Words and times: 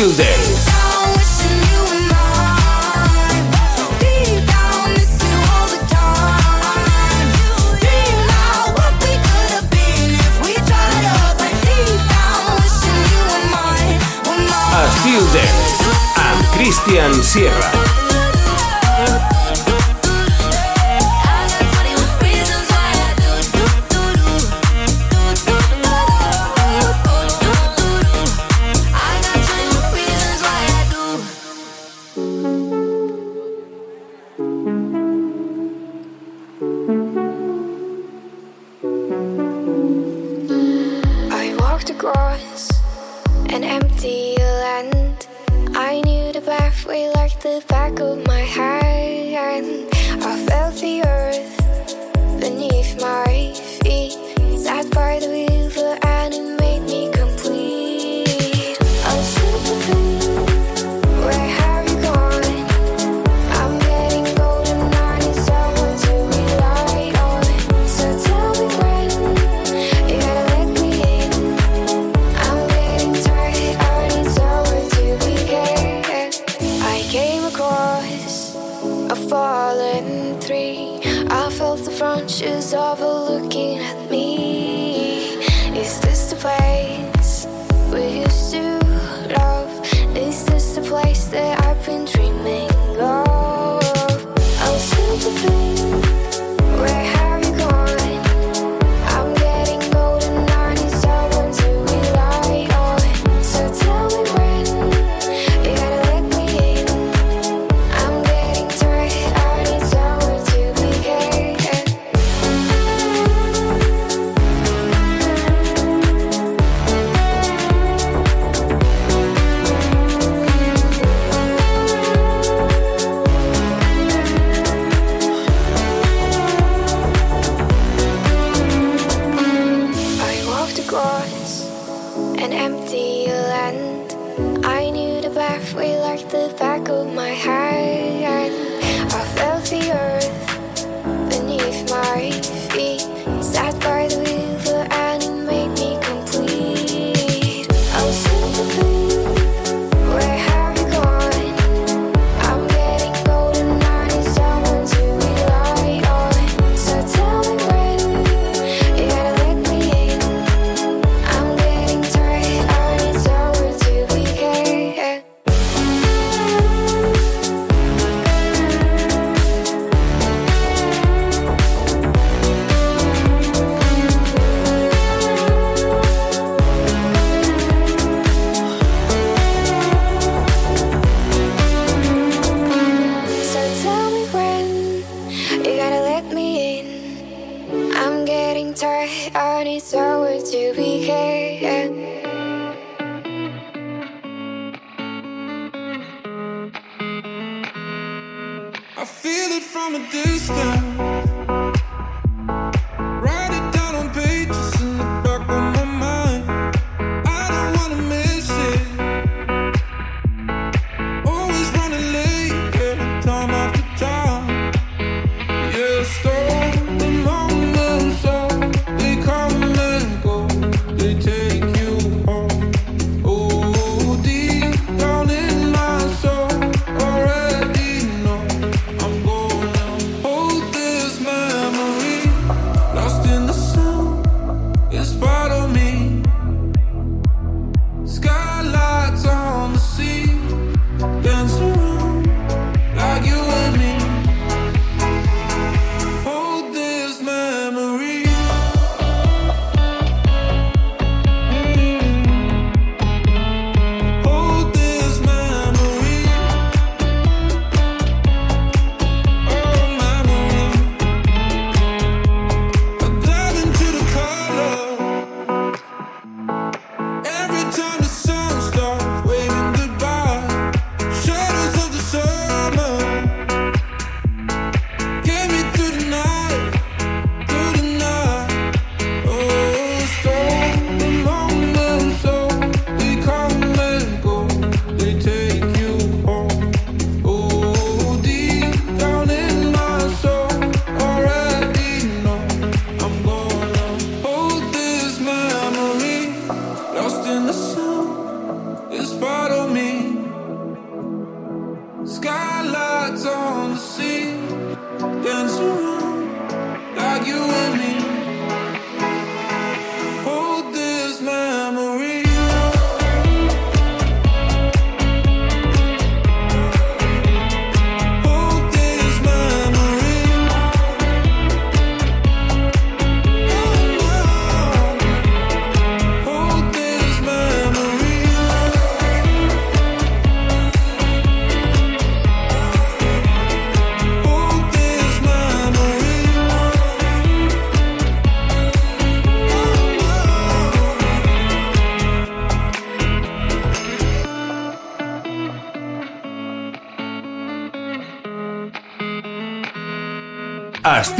Still 0.00 0.16
Dance 0.16 0.70
amb 16.16 16.44
Christian 16.54 17.22
Sierra. 17.22 17.99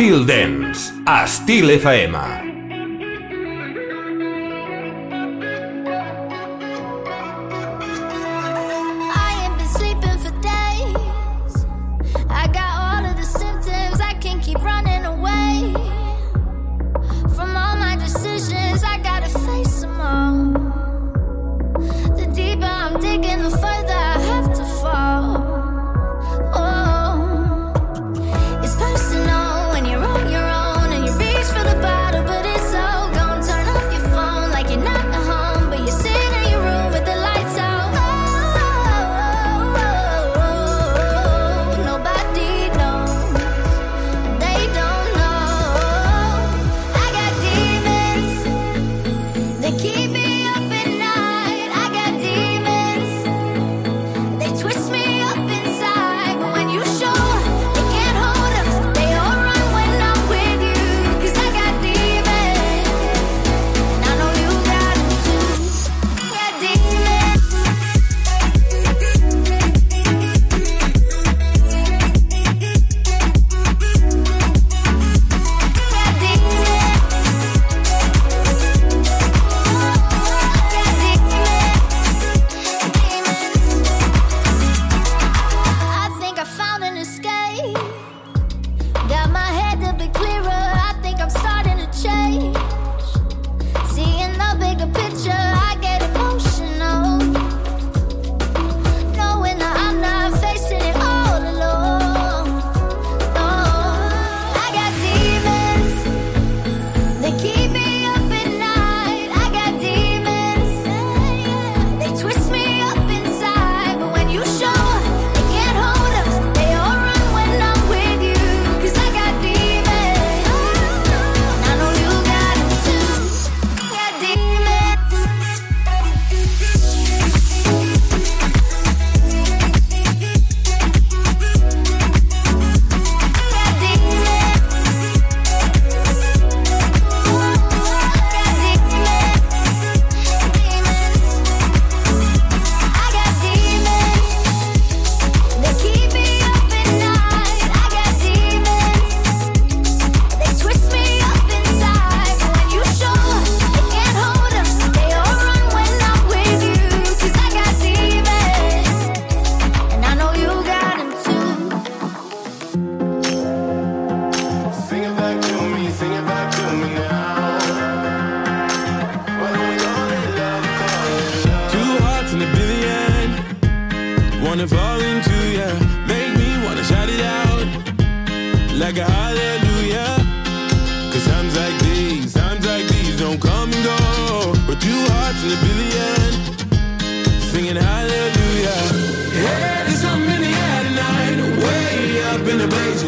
Estil 0.01 0.25
Dance. 0.25 0.95
Estil 1.05 1.69
FM. 1.73 2.40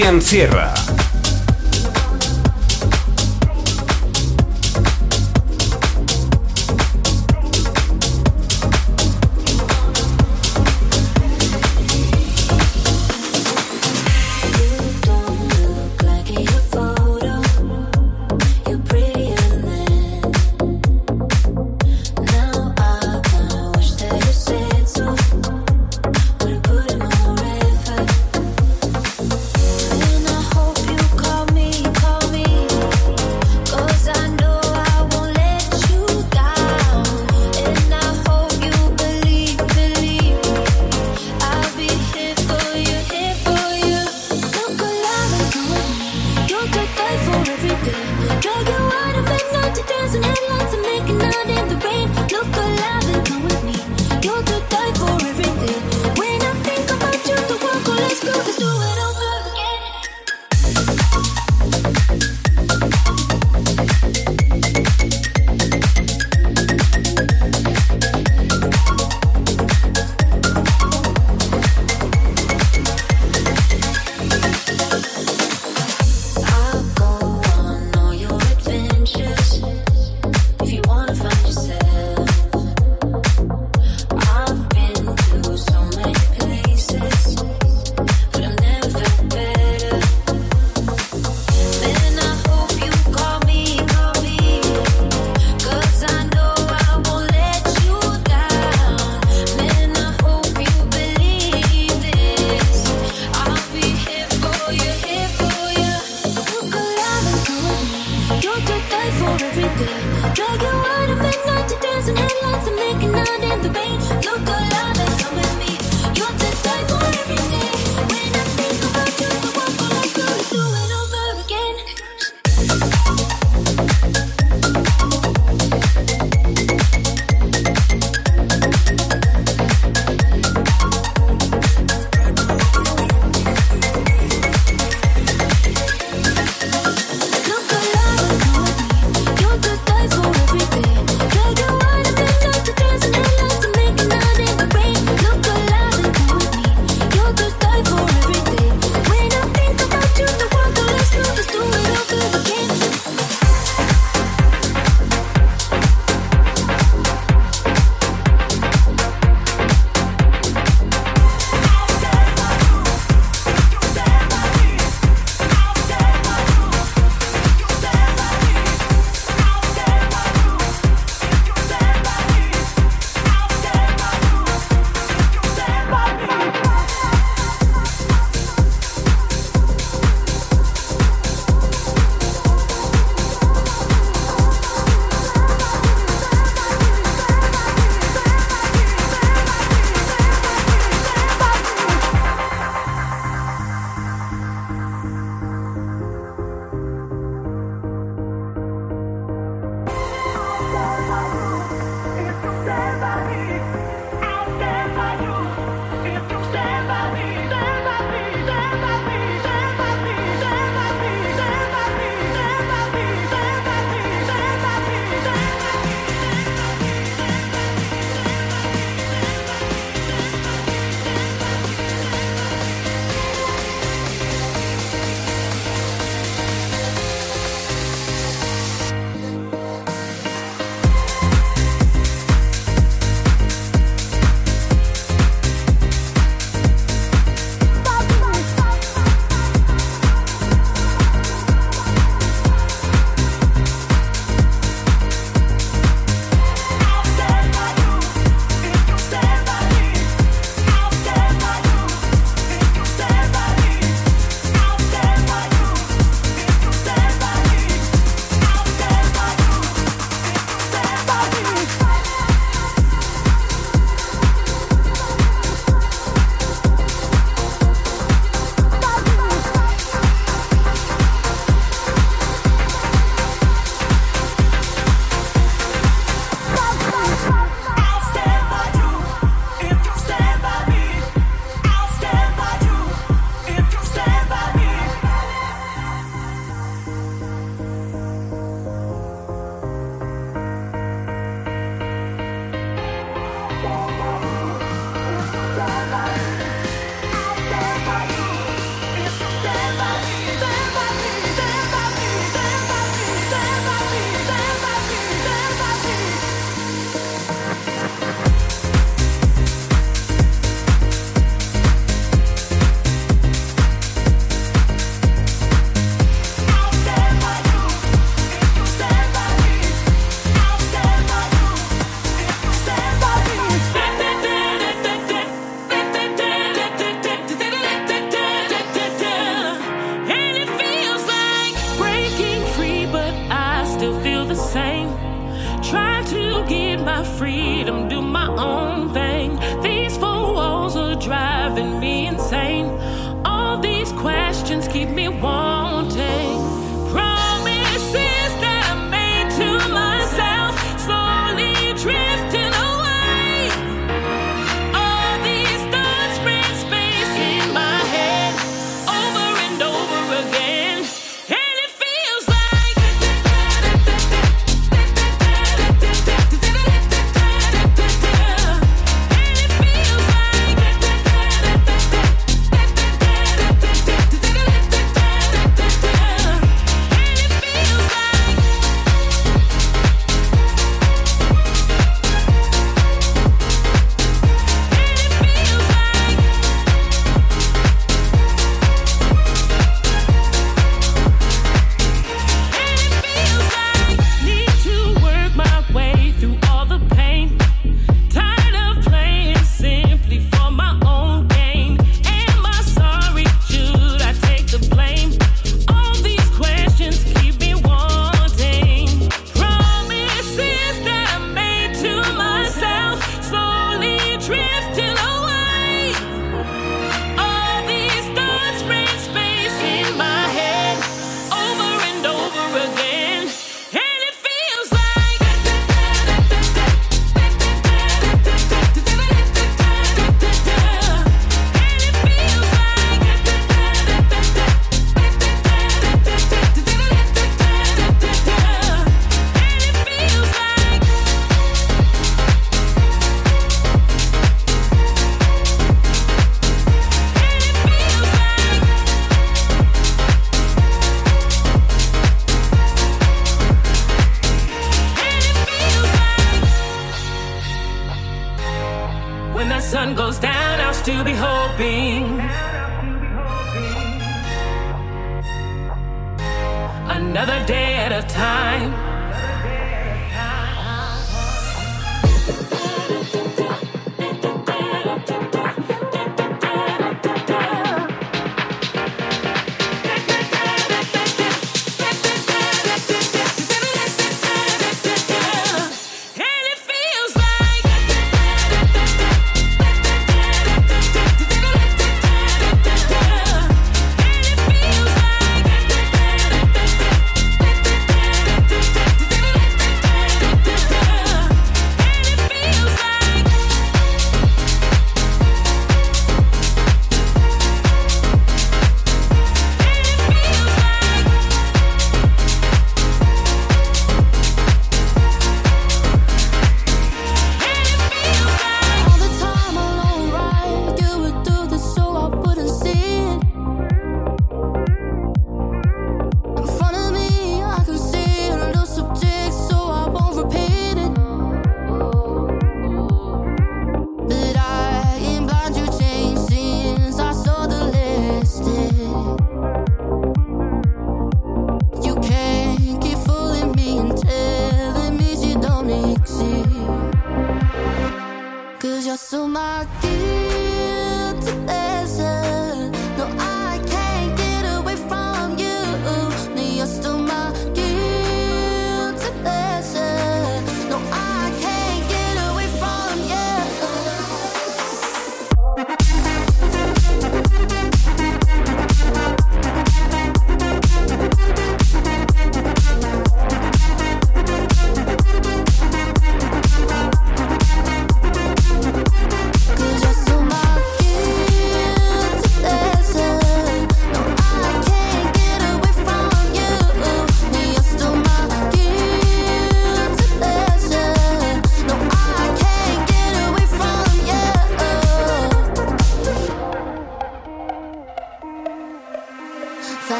Sebastián 0.00 0.22
Sierra. 0.22 0.79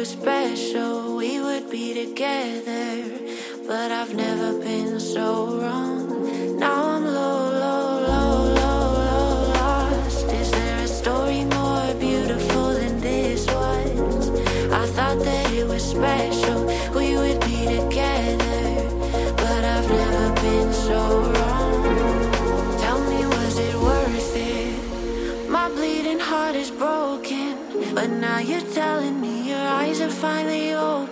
were 0.00 0.06
special, 0.06 1.16
we 1.16 1.40
would 1.42 1.68
be 1.68 1.92
together. 1.92 3.04
But 3.66 3.92
I've 3.92 4.14
never 4.14 4.58
been 4.58 4.98
so 4.98 5.60
wrong. 5.60 6.58
Now 6.58 6.84
I'm 6.94 7.04
low, 7.04 7.40
low, 7.64 7.84
low, 8.10 8.32
low, 8.60 8.82
low, 9.10 9.52
lost. 9.58 10.24
Is 10.40 10.50
there 10.52 10.78
a 10.84 10.88
story 10.88 11.44
more 11.44 11.92
beautiful 12.06 12.72
than 12.80 12.98
this 13.00 13.46
was? 13.46 14.30
I 14.72 14.86
thought 14.96 15.18
that 15.28 15.52
it 15.52 15.66
was 15.66 15.84
special, 15.84 16.58
we 16.98 17.16
would 17.20 17.40
be 17.40 17.60
together. 17.78 18.62
But 19.42 19.62
I've 19.74 19.90
never 20.02 20.26
been 20.46 20.72
so 20.72 21.00
wrong. 21.34 21.82
Tell 22.84 23.00
me, 23.10 23.20
was 23.36 23.58
it 23.68 23.76
worth 23.88 24.34
it? 24.34 25.50
My 25.50 25.68
bleeding 25.68 26.20
heart 26.20 26.56
is 26.56 26.70
broken, 26.70 27.94
but 27.94 28.08
now 28.08 28.38
you're 28.38 28.68
telling 28.72 29.19
me 29.19 29.19
it 30.00 30.10
finally 30.10 30.72
over? 30.72 31.09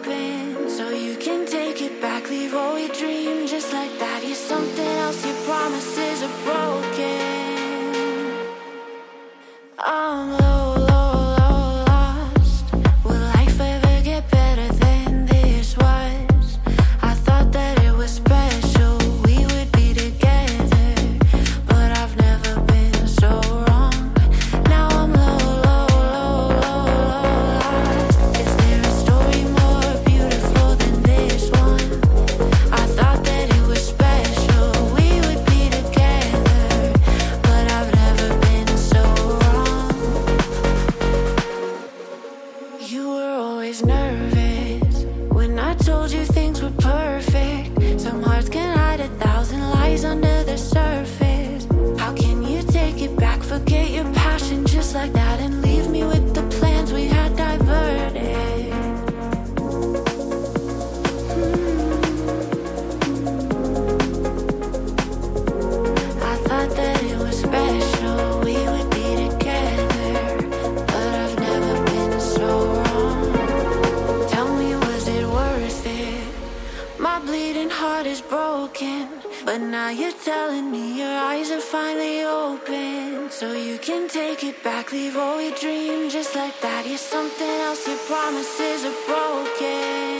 broken. 78.59 79.09
But 79.45 79.59
now 79.59 79.89
you're 79.91 80.19
telling 80.25 80.71
me 80.71 80.99
your 80.99 81.17
eyes 81.31 81.51
are 81.51 81.61
finally 81.61 82.23
open. 82.23 83.31
So 83.31 83.53
you 83.53 83.79
can 83.79 84.09
take 84.09 84.43
it 84.51 84.57
back, 84.65 84.91
leave 84.93 85.17
all 85.17 85.41
your 85.41 85.57
dreams 85.65 86.13
just 86.13 86.35
like 86.35 86.57
that. 86.61 86.83
You're 86.89 87.07
something 87.17 87.57
else, 87.67 87.87
your 87.87 88.03
promises 88.13 88.81
are 88.91 88.99
broken. 89.07 90.19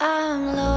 I'm. 0.00 0.69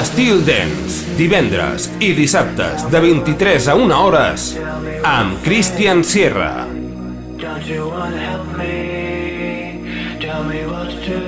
Estil 0.00 0.38
Dance, 0.46 1.12
divendres 1.18 1.90
i 2.00 2.14
dissabtes 2.16 2.86
de 2.88 3.00
23 3.04 3.66
a 3.68 3.74
1 3.76 3.90
hores 3.92 4.44
amb 5.04 5.42
Christian 5.44 6.00
Sierra. 6.00 6.64
Don't 7.36 7.66
you 7.68 7.90
wanna 7.90 8.16
help 8.16 8.46
me? 8.56 9.76
Tell 10.22 10.42
me 10.44 10.64
what 10.64 10.88
to 10.88 11.00
do. 11.04 11.20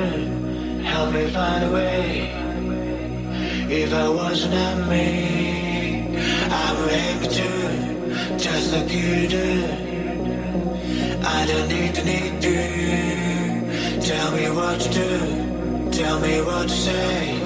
Help 0.89 1.13
me 1.13 1.27
find 1.37 1.65
a 1.65 1.71
way. 1.71 2.33
If 3.69 3.93
I 3.93 4.09
wasn't 4.09 4.55
at 4.55 4.89
me, 4.89 6.17
I 6.49 6.73
would. 6.79 7.29
Just 8.39 8.73
like 8.73 8.91
you 8.91 9.29
do. 9.29 9.51
I 11.23 11.45
don't 11.45 11.69
need 11.69 11.95
to 11.95 12.05
need 12.05 12.43
you. 12.43 14.01
Tell 14.01 14.33
me 14.33 14.49
what 14.49 14.81
to 14.81 14.89
do. 14.89 15.91
Tell 15.91 16.19
me 16.21 16.41
what 16.41 16.69
to 16.69 16.75
say. 16.75 17.42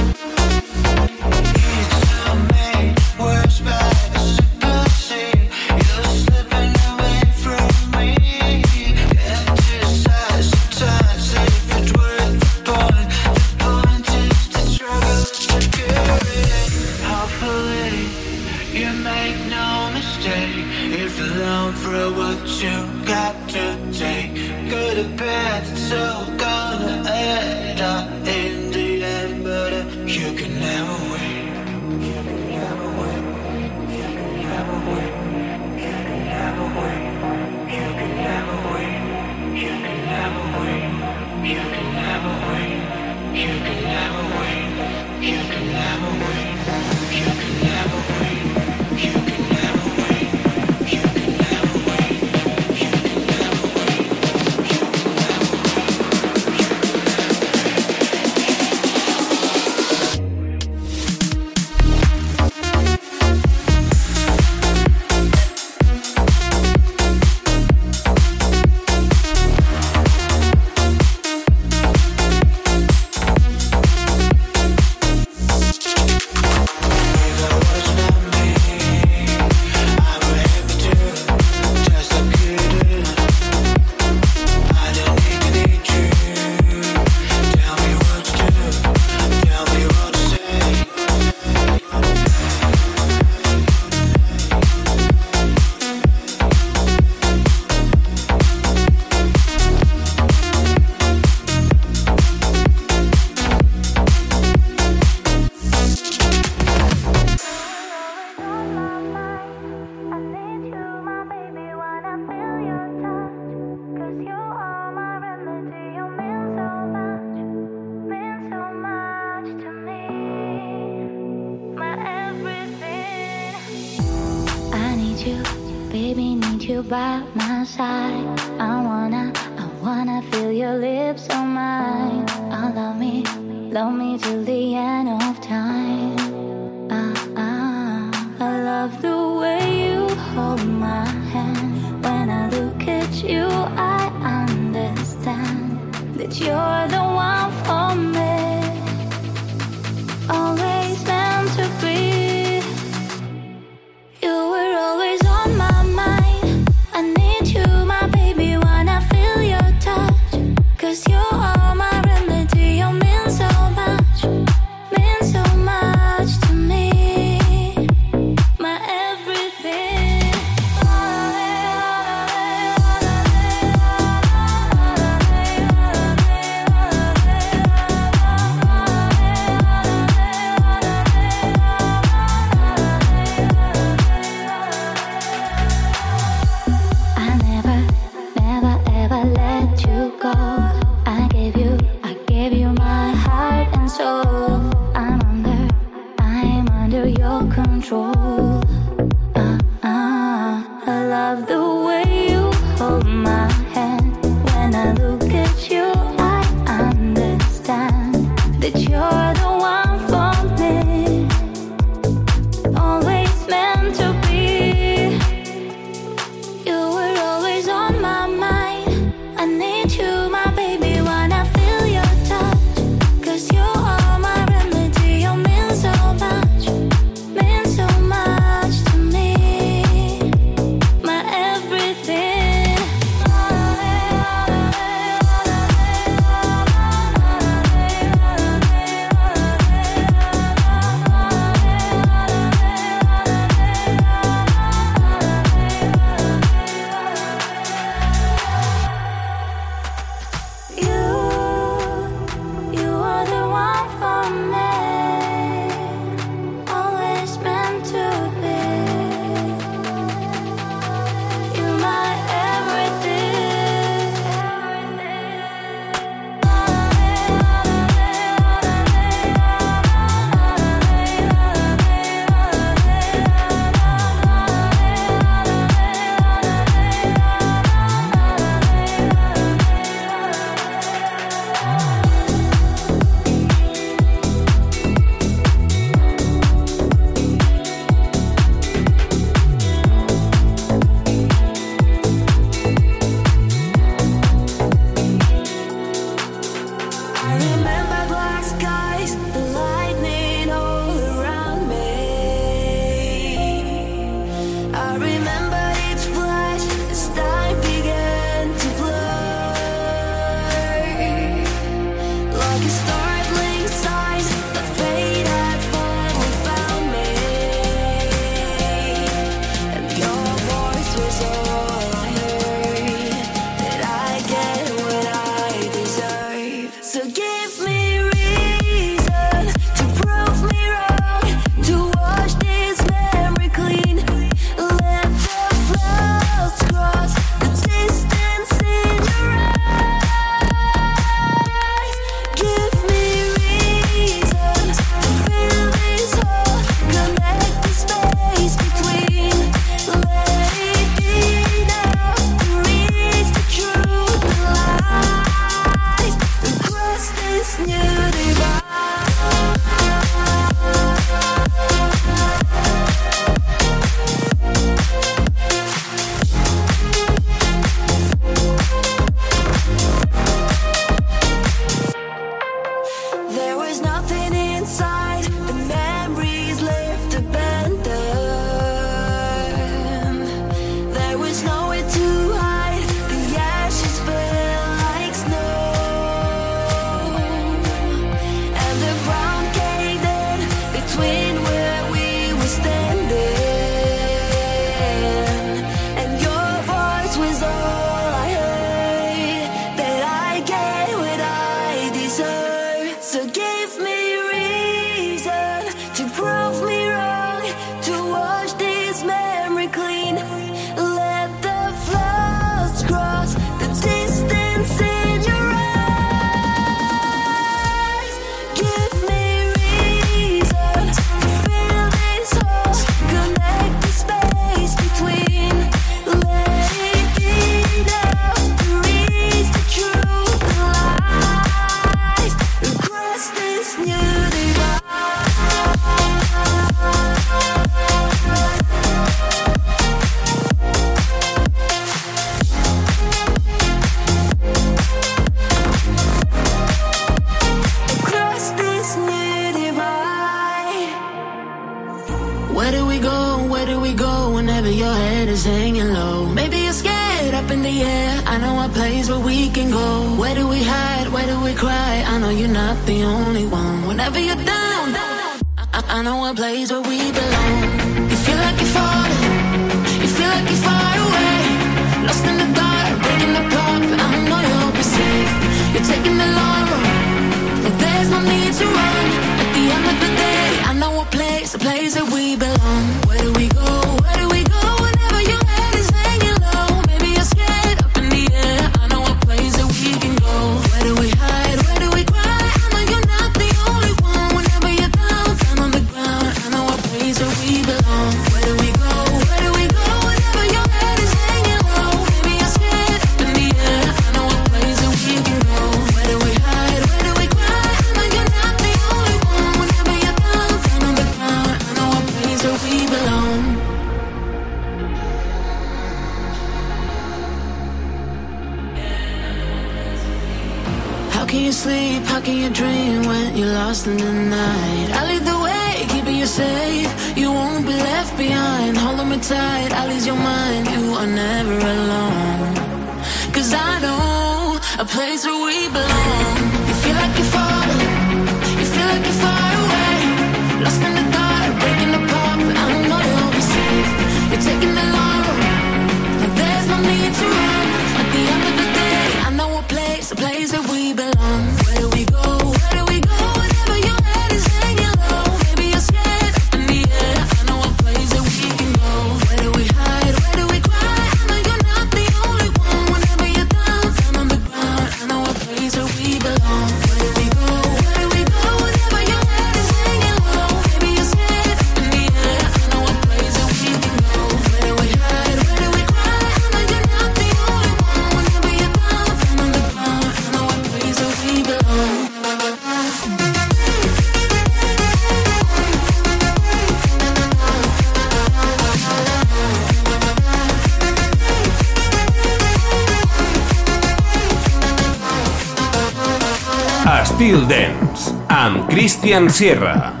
Sierra. 599.29 600.00